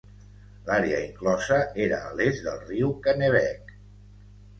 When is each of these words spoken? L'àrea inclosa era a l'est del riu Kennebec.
L'àrea 0.67 1.01
inclosa 1.07 1.59
era 1.87 1.99
a 2.05 2.13
l'est 2.21 2.41
del 2.47 2.57
riu 2.71 2.89
Kennebec. 3.09 3.71